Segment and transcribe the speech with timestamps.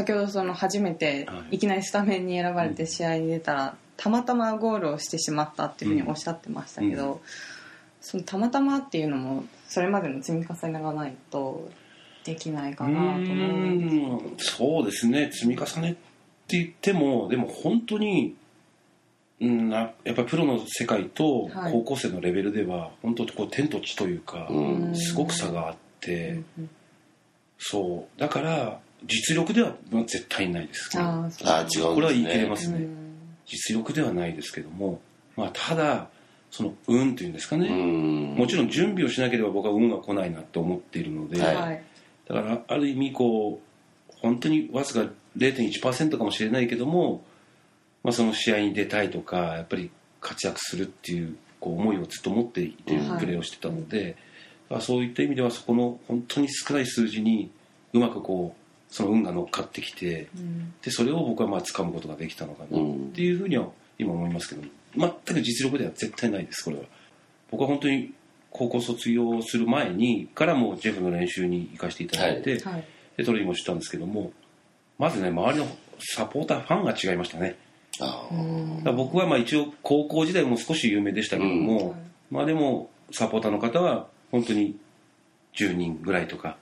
[0.00, 1.56] 先ほどその初めてはい。
[1.56, 7.20] いきなりスタメンに選ばれて試合に出たら、たまたまゴールをしてしまったっていうふうにおっしゃってましたけど、うん。
[8.00, 11.68] そのたまたまっていうのもそれまでの積み重ねがないと
[12.24, 13.26] できないかなと思う
[13.72, 15.30] んですそうですね。
[15.32, 15.94] 積み重ねっ
[16.46, 18.34] て言ってもでも本当に、
[19.40, 21.72] うん、なやっぱりプロの世界とはい。
[21.72, 24.96] 高校生のレベルでは本当こう天と地というか、うん。
[24.96, 26.40] すごく差があって、
[27.58, 28.20] そう。
[28.20, 31.04] だから実力ではまあ絶対にないですけど。
[31.04, 31.28] あ
[31.74, 33.16] 違うこれは言い切れますね、うん。
[33.46, 35.00] 実力ではないですけども、
[35.36, 36.08] まあ、ただ
[36.50, 38.34] その運というんですかね、うん。
[38.36, 41.54] もちろん準備をしなければ僕は運は来ないなと思っているので、はい。
[41.56, 41.82] はい
[42.30, 43.60] だからある意味こ
[44.08, 47.24] う本当にわずか0.1%かもしれないけども、
[48.04, 49.90] まあ、その試合に出たいとかやっぱり
[50.20, 54.16] 活躍するっていうこう思いをずっと持っていてうんプレーをしてたので、
[54.68, 57.50] まあそういった意味ではそこの本当に少ない数字に
[57.92, 58.59] うまくこう
[58.90, 60.74] その運が乗っかってきてうん。
[60.82, 64.62] でそれを僕はまあ掴むことができたのかなっていうふうには今思いますけど
[64.96, 66.82] 全く実力では絶対ないですこれは。
[67.50, 68.12] 僕は本当に
[68.50, 72.84] 高校卒業する前にからもうジェフの練習に行かせていただいて、はい。
[73.16, 74.32] でトレーニングをしたんですけども
[74.98, 75.66] まずね周りの
[76.00, 77.56] サポーターファンが違いましたね。
[78.96, 81.88] 僕はまあ一応高校時代も少し有名でしたけども、うん。
[81.90, 84.76] はいまあでもサポーターの方は本当に
[85.56, 86.56] 10人ぐらいとか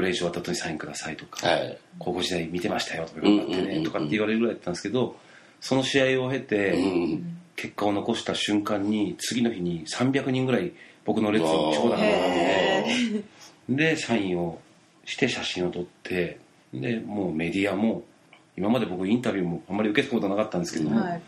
[0.00, 1.78] 練習終わった後にサインくださいとか、はい。
[1.98, 3.78] 高校時代見てましたよとか頑張ってうんうんうんうん。
[3.78, 5.16] ねとかって言われるぐらいだったんですけど
[5.60, 10.72] その試合を経てうん結果を残した瞬間に次の日に300人ぐらい
[11.04, 12.10] 僕の列に長蛇が並ん
[13.68, 14.60] でへでサインを
[15.04, 16.38] して写真を撮って
[16.72, 18.02] でもうメディアも
[18.56, 21.22] 今まで僕インタビューもあんまり受けたことなかったんですけども、はい。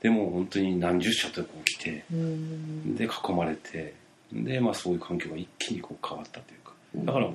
[0.00, 2.96] でも本当に何十社とこう来てうん。
[2.96, 3.94] で囲まれて
[4.32, 6.72] で、まあ、そういう環境が一気にこう変わったというか。
[6.96, 7.30] だから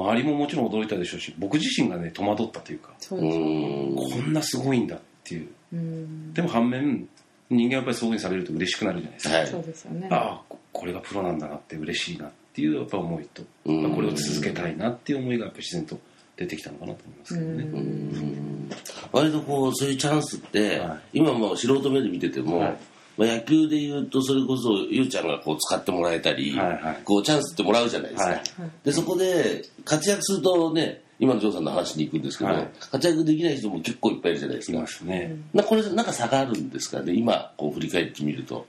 [0.00, 5.48] 周りももちろん驚いたでしょうし僕自身がね戸惑ったというかこんなすごいんだっていう。
[5.72, 6.32] うん。
[6.32, 7.08] でも反面
[7.50, 9.46] 人間はやっぱりそういうふうにされると嬉しくなるじゃないですか、はい。
[9.46, 10.08] そうですよね。
[10.10, 13.82] ああここれがプロなんだなって嬉しいなっていうやっぱ思いと、うん。
[13.82, 15.98] まあこれを続けたいなっていう思いがやっぱり自然と
[16.36, 18.70] 出てきたのかなと思いますけどね、うん。
[19.12, 21.18] 割とこうそういうチャンスって、はい。
[21.18, 22.76] 今もう素人目で見てても、はい
[23.20, 27.00] まあ、野球でいうとそれこそゆうちゃんがこう使ってもらえたり、はいはい。
[27.04, 28.42] こうチャンスってもらうじゃないですか、はい。
[28.82, 32.68] でそこで活躍するとね今のジョーさんの話に行くんですけど、はい。
[32.90, 35.36] 活躍できない人も結構いっぱいいるじゃないですいかますね。
[35.52, 38.66] なこれなんか差があるんですかね今こう振り返ってみると。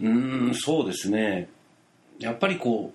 [0.00, 1.48] うーんそうですね。
[2.20, 2.92] やっぱりこ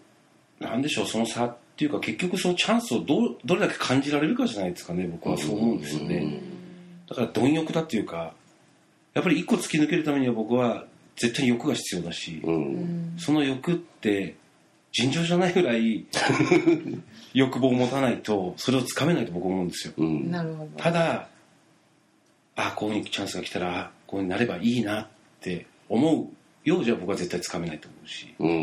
[0.61, 6.41] うなんでしょうその差っていうか結局そのチャンスをどうどれだけ感じられるかじゃないですかね僕はそう思うんですよね。
[7.09, 8.33] だから貪欲だっていうか
[9.15, 13.15] やっぱり一個突き抜けるためには僕は絶対に欲が必要だし、うん。
[13.17, 14.35] その欲って
[14.91, 16.05] 尋常じゃないぐらい
[17.33, 19.93] 欲望を持たないとそれをつかめないと僕は思うんですよ。
[19.97, 20.29] うん。
[20.29, 20.69] なるほど。
[20.77, 21.29] ただ
[22.57, 25.07] あこういうチャンスが来たらあこういうふうになればいいなっ
[25.39, 26.27] て思う
[26.67, 28.53] ようじゃ僕は絶対つかめないと思うしうんう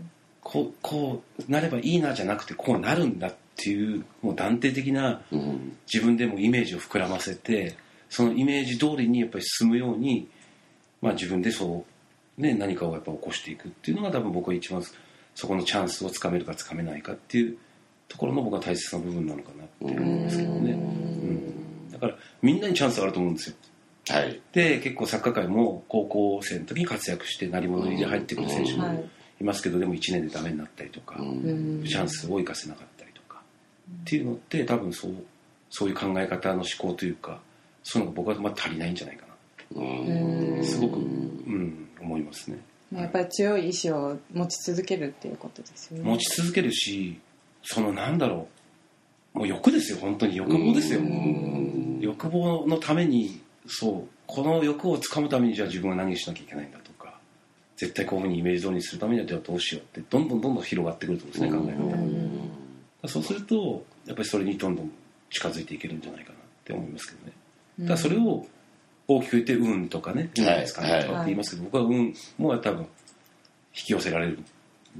[0.00, 0.10] ん。
[0.40, 5.76] こうこうなればいいなじゃなくてこうなるんだっていうもう断定的なうん。
[5.92, 7.74] 自分でもイメージを膨らませて
[8.14, 10.28] そのイメージ通りにやっぱり進むように、
[11.02, 11.84] まあ、自分でそ
[12.38, 14.84] う、ね、何かをやっぱ起こしていくっていうのが多分僕は一番
[15.34, 17.56] そこのチャンスをつかめるかつかめないかっていう
[18.06, 23.56] ところの僕は大切な部分なのかなって思いますけどね、うん、だからみんなにチャンスがあると思うんですよ。
[24.10, 24.40] はい。
[24.52, 29.04] で結構サッカー界も高校生の時に活躍して鳴り物入りで入ってくる選手もはい
[29.40, 33.42] いますけどでも1年でダメになったりとか、チャンスを生かせなかったりとか、
[34.02, 35.12] っていうのって多分そう
[35.70, 37.40] そういう考え方の思考というか
[37.84, 39.26] そういうのが僕はまあ足りないんじゃないか
[39.76, 39.82] な。
[39.82, 40.64] うん。
[40.64, 42.58] すごく、うん、思いますね。
[42.92, 46.04] やっぱり強い意志を持ち続けるっていうことですよね。
[46.04, 47.20] 持ち続けるし
[47.62, 48.48] そのなんだろ
[49.34, 49.38] う。
[49.38, 49.98] もう欲ですよ。
[50.00, 50.36] 本当に。
[50.36, 51.00] 欲望ですよ。
[51.00, 51.98] うん。
[52.00, 54.08] 欲望のためにそう。
[54.26, 57.18] この欲をつかむためにじゃあ自分は何しなきゃいけないんだとか。
[57.76, 61.92] 絶対こういうふうにイメージ通りにするためにはじゃあどうしようってどんどんどんどん広がってくると思うんですね考
[63.02, 64.90] え方そうするとやっぱりそれにどんどん
[65.30, 67.32] 近づいていけるんじゃないかなって思いますけどね
[67.80, 68.46] ただそれを
[69.06, 71.04] 大きく言って運とかね運ですかねはい。
[71.04, 72.86] とかって言いますけど僕は運も多分
[73.72, 74.38] き寄せられる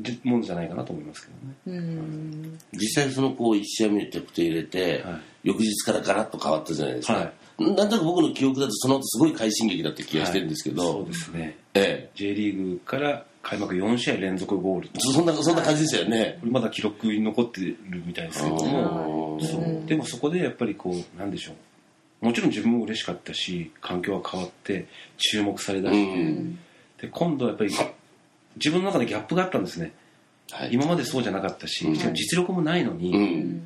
[0.00, 1.78] じものじゃないかなと思いますけどね。
[1.78, 2.58] うん。
[2.72, 5.20] 実際そのこう1試合目に得点入れて、はい。
[5.44, 7.64] 翌日からガラッと変わったじゃないですか、はい。
[7.64, 11.58] なんとなく僕の記憶だとその後すごい快進撃だった気がしてるんですけど、そうですね。
[11.74, 19.38] え J リーグから開幕4試合連続ゴールえ、そんなそんな感じでしたよね、これまだ記録に残ってるみたいですけども、
[19.86, 21.54] でもそこでやっぱりこうなんでしょう
[22.24, 24.86] もちろん自分も嬉しかったし環境が変わって
[25.18, 26.58] 注目されだして、うん。
[27.00, 27.70] で今度はやっぱり
[28.56, 29.92] 自分の中でギャップがあったんですね。
[30.50, 31.94] はい、今までそうじゃなかったし、うん。
[32.14, 33.62] 実力もないのに、うん。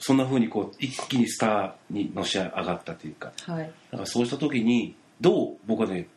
[0.00, 3.32] そんな風にこう一気にスターにのし上がったというか。
[3.46, 3.70] はい。
[3.92, 6.08] だからそうした時にどう僕はね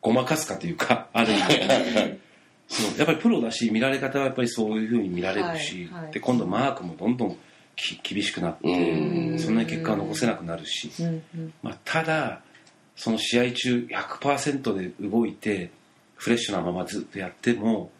[0.00, 2.20] ごまかすかというか ある意味
[2.68, 2.98] そう。
[2.98, 6.12] やっぱりプロだし見られ方はやっぱりそういう風に見られるし、はいはい。
[6.12, 7.36] で今度マークもどんどんき
[8.02, 9.38] 厳しくなって、うん。
[9.38, 10.90] そんなに結果は残せなくなるし、
[11.62, 12.40] まあ、ただ
[12.96, 15.70] その試合中100%で動いて
[16.16, 17.90] フレッシュなままずっとやっても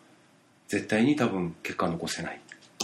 [0.69, 2.41] 絶対に多分結果は残せない。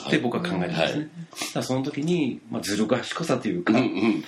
[0.07, 0.91] って僕は考えてますね、はい。
[0.91, 1.09] だか
[1.55, 4.25] らその時に、まあ、ずる賢さというか、うんうん。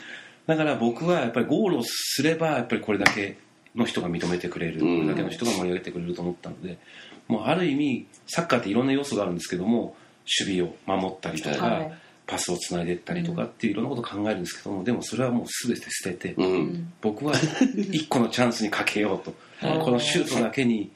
[0.47, 3.37] だから僕はやっぱりゴールをすればやっぱりこれだけ
[3.75, 5.01] の人が認めてくれる、うん。
[5.01, 6.79] これだけの人が盛り上げてくれると思ったので
[7.27, 9.97] もうある意味サッカーっていろんな要素があるんですけども
[10.41, 16.93] 守備を守ったりとか、はいパスをつないでいったりとかっていういろんなことを考えるんですけどもでもそれはもう全て捨てて、うん。
[17.03, 17.35] 僕は
[17.77, 19.35] 一個のチャンスにかけようと。
[19.67, 19.79] はい。
[19.81, 20.91] このシュートだけに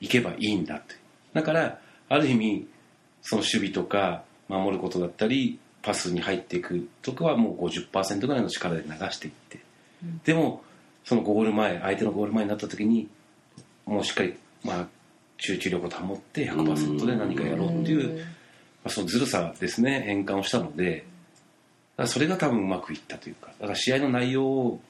[0.00, 0.94] 行けばいいんだって。
[1.32, 2.66] だからある意味
[3.22, 9.60] その守備とか守ることだったりパスに入っていくとかはもう50%ぐらいの力で流していって、
[10.24, 10.62] でも
[11.04, 13.08] そのゴール前相手のゴール前になった時に
[13.86, 14.86] もうしっかりまあ
[15.38, 18.24] 集中力を保って100%で何かやろうっていう、
[18.84, 21.06] まあ、そのずるさですね変換をしたので。
[22.06, 24.80] それが多分うまくいったというかだから試合の内容を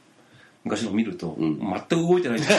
[0.65, 1.59] 昔の見ると、ん。
[1.59, 2.51] 全く動いてないです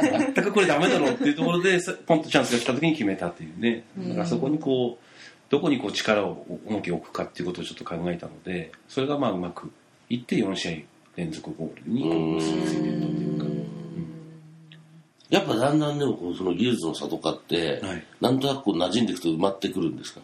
[0.00, 3.82] 全くこれダメだろうっていうところでさポンとチャンスが来た時に決めたというね。
[3.98, 5.04] だからそこにこう
[5.48, 9.72] どこにこう力を重きを置くかっていうことをちょっと考えたのでそれがまあうまく
[10.08, 10.72] いって4試合
[11.16, 13.45] 連続ゴールに結びついていったというか、
[15.30, 18.04] やっぱだんだんでもこうその技術の差とかって、はい。
[18.20, 20.20] なんとなくこう馴染んでいくと埋まってくるんですか？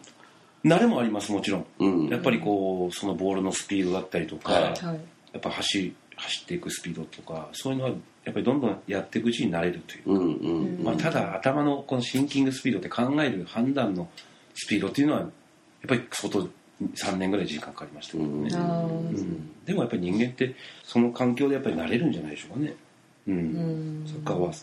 [0.63, 2.07] 慣れもありますもちろん、うん。
[2.07, 4.63] やっぱりこうそのボールのスピードだったりとか、はい。
[4.63, 4.99] はい
[5.33, 7.89] やっぱ走走っていくスピードとかそういうのは
[8.23, 14.07] やっぱりどんどんやっていくうちに慣れるという、うんうんまあ、ただ頭のこのシンキングスピードって考える判断の
[14.53, 15.29] スピードっていうのはやっ
[15.87, 16.47] ぱり相当
[16.95, 18.87] 3年ぐらい時間かかりましたけどね、あー。
[18.87, 19.65] うん。
[19.65, 22.75] でもやっぱり人間ってその環境でやっぱり慣れるんじゃないでしょうかね。
[23.27, 24.05] うん、うん。
[24.07, 24.53] サッカーは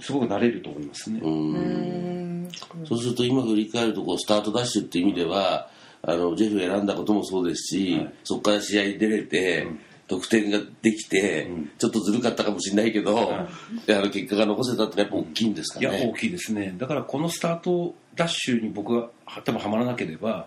[0.00, 1.52] すごく慣れると思いますね、うん。
[1.52, 2.48] うん
[2.86, 5.68] そうすると今振り返るとこうスタートダッシュっていう意味では
[6.02, 8.14] あのジェフを選んだこともそうですし、はい。
[8.24, 9.80] そこから試合に出れて、うん。
[10.08, 11.70] 得点ができて、うん。
[11.76, 16.14] ちょっとずるかったかもしれないけど、はあの結果が残せたってやっぱ大きいんですかいや大ね。
[16.18, 16.74] きいですね。
[16.78, 20.46] だからこのスタートダッシュに僕がは多分はまらなければ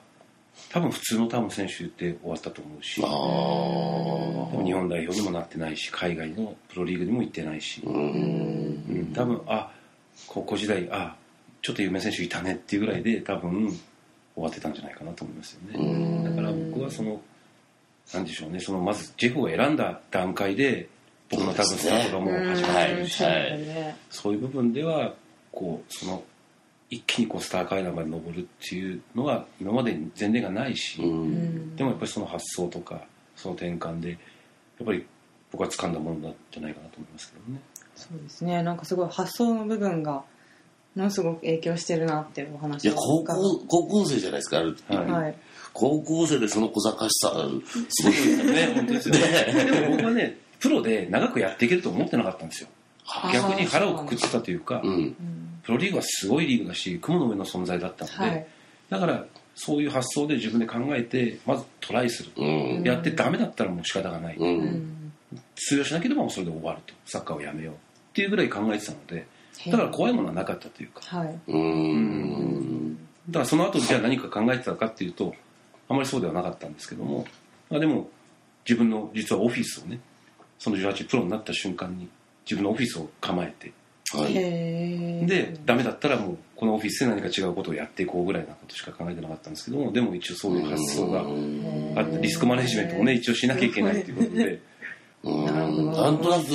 [0.71, 3.01] 多分普通の多分選手で終わったと思うし日
[4.73, 7.95] 本代表にもなってないし海外のプロリーグにも行ってないし、ーうん。
[7.95, 9.71] うん多分あ
[10.27, 11.15] 高校時代あ
[11.61, 16.23] ちょっと有名選手いたねっていうぐらいで多分終わってたんじゃないかなと思いますよね。
[16.23, 17.21] だから僕はその
[18.13, 20.89] なんでしょうねそのまずジェフを選んだ段階で
[21.29, 23.23] 僕の多分スタートがもう始まってるし、
[24.09, 25.13] そういう部分では
[25.51, 26.23] こうその
[26.91, 31.09] 一気にこうスター階段まで登るっていうのは今までに前例がないし、うん。
[31.09, 33.01] うんでもやっぱりその発想とか
[33.35, 34.15] その転換でや
[34.83, 35.05] っぱり
[35.51, 37.61] 僕は掴んだものなんじゃないかなと思いますけどね。
[37.95, 38.61] そうですね。
[38.61, 40.23] なんかすごい発想の部分が
[40.95, 45.11] ものすごく影響してるなってお話いや高伺校高校生じゃないですかあるはい。
[45.11, 45.35] はい。
[45.73, 47.33] 高校生でその小賢しさ
[47.89, 48.53] すごい。
[48.53, 48.73] ね。
[48.75, 49.21] 本当ですよね。
[49.71, 52.69] でも僕はねプロで長くやっていけると思ってなかったんですよ。
[53.13, 55.15] あ逆に腹をくくってたというか、うんうん。
[55.63, 58.47] プロリーグはすごいリーグだし雲の上の存在だったので、はい。
[58.89, 59.25] だから
[59.55, 62.43] そういう発想で自分で考えてまずトライする、う
[62.81, 62.83] ん。
[62.83, 64.59] やってダメだったらもう仕方がない、ううん。
[64.65, 65.13] ん
[65.55, 66.93] 通用しなければもうそれで終わると。
[67.05, 67.77] サッカーをやめようっ
[68.13, 69.25] ていうぐらい考えてたので
[69.67, 71.01] だから怖いものはなかったというか。
[71.17, 71.39] はい。
[71.47, 72.97] うん。
[73.29, 75.35] だからその後じゃあ何か考えてたかっていうと
[75.87, 77.25] あまりそうではなかったんですけども、
[77.69, 78.09] まあ、でも
[78.67, 79.99] 自分の実はオフィスをね
[80.57, 82.07] その18プロになった瞬間に
[82.45, 83.71] 自分のオフィスを構えて。
[84.13, 84.35] はい。
[84.35, 91.93] へえでダメだったらもうこのオフィスで何か違うことをやっていこうぐらいなことしか考えてなかったんですけどもでも一応そういう発想がうん。
[91.97, 94.61] あってリスクマネジメントもね一応しなきゃいけないということで。
[95.23, 95.45] うん。
[95.93, 96.45] なんとなく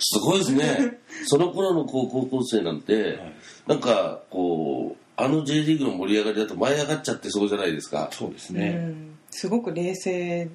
[0.00, 0.98] すごいですね。
[1.26, 3.32] その頃のこう高校生なんて、はい。
[3.68, 8.08] なんかこうあの J リーグの盛り上がりだと舞い上がっちゃってそうじゃないですか。
[8.12, 9.18] そうですうね、ん。
[9.30, 10.50] すごく冷静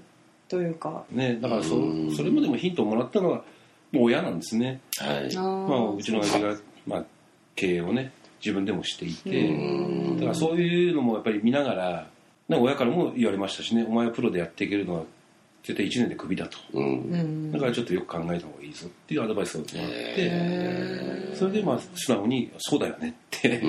[0.50, 1.06] というか。
[1.10, 2.16] ねだからそうん。
[2.16, 3.44] それもでもヒントをもらったのは
[3.92, 5.36] もう親なんですね、はい。
[5.36, 7.06] あまあ、うちの親父が、まあ、
[7.56, 10.18] 経営をね自分でもしていてうん。
[10.18, 12.08] だからそういうのもやっぱり見ながら
[12.48, 15.04] なんか親からも言われましたしねお前はプロでやっていけるのは
[15.64, 16.58] 絶対1年でクビだと。
[16.74, 16.86] うん。
[16.86, 17.52] うん。
[17.52, 23.62] だからちょっとよく考えた方がいいぞっていうアドバイスをもらってへそれでまあ素直にそうだよねって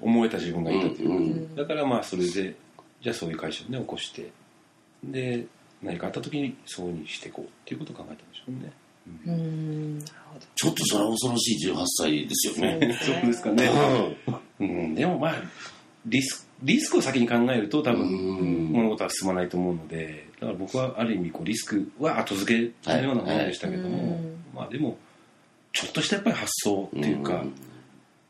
[0.00, 1.08] 思えた自分がいたという。
[1.08, 1.54] か、うん。
[1.54, 2.56] だからまあそれで
[3.00, 4.30] じゃあそういう会社をね起こして
[5.04, 5.46] で
[5.82, 8.72] 何かあった時にそうにしていこうっていうことを考えたんでしょうね、
[9.26, 10.04] うん。
[10.54, 12.98] ちょっとそれは恐ろしい18歳ですよね。
[13.00, 13.70] そうですかね、
[14.58, 15.34] ううん、でもまあ
[16.06, 18.72] リスリスクを先に考えると多分うん。
[18.72, 24.20] 物事は進まないと思うのでだから僕はある意味こうリスクは後付けのようなものでしたけども、はいはい
[24.54, 24.96] まあでも
[25.72, 27.54] ちょっとしたやっぱり発想っていうか、うん。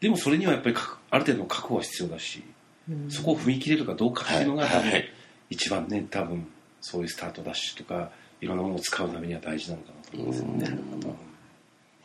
[0.00, 2.42] でもそれにはやっぱりかある程度の覚悟は必要だし、
[2.88, 3.10] うん。
[3.10, 5.04] そこを踏み切れるかどうかっていうのがはい多分はい。
[5.50, 6.46] 一番ね多分
[6.80, 8.10] そういうスタートダッシュとか
[8.40, 10.78] いろんなものを使うためには大事なのかなと思いますよね。
[11.04, 11.14] うん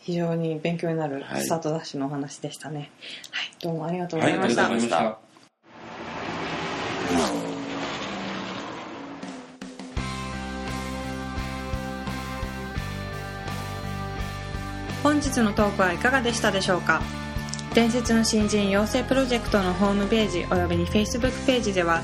[0.05, 1.41] 非常に勉強になるはい。
[1.41, 2.91] スタートダッシュのお話でしたね。
[3.31, 6.35] はい、どうもありがとうごはい、ありざいました、がとう
[7.15, 7.33] ございまし
[14.99, 15.01] た。
[15.01, 17.01] 本日のトークはいかがでしたでしょうか？
[17.73, 22.03] 伝説の新人養成プロジェクトのホームページおよびに Facebook ページでは